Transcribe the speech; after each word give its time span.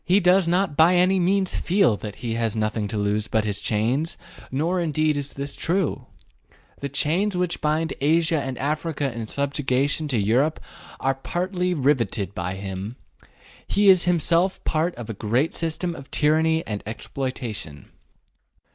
He 0.03 0.19
does 0.19 0.47
not 0.47 0.75
by 0.75 0.95
any 0.95 1.19
means 1.19 1.57
feel 1.57 1.95
that 1.97 2.15
he 2.25 2.33
has 2.33 2.55
nothing 2.55 2.87
to 2.87 2.97
lose 2.97 3.27
but 3.27 3.45
his 3.45 3.61
chains, 3.61 4.17
nor 4.49 4.79
indeed 4.81 5.15
is 5.15 5.33
this 5.33 5.55
true. 5.55 6.07
The 6.79 6.89
chains 6.89 7.37
which 7.37 7.61
bind 7.61 7.93
Asia 8.01 8.41
and 8.41 8.57
Africa 8.57 9.13
in 9.13 9.27
subjection 9.27 10.07
to 10.07 10.17
Europe 10.17 10.59
are 10.99 11.13
partly 11.13 11.75
riveted 11.75 12.33
by 12.33 12.55
him. 12.55 12.95
He 13.67 13.89
is 13.89 14.05
himself 14.05 14.63
part 14.63 14.95
of 14.95 15.07
a 15.07 15.13
great 15.13 15.53
system 15.53 15.93
of 15.93 16.09
tyranny 16.09 16.65
and 16.65 16.81
exploitation. 16.87 17.91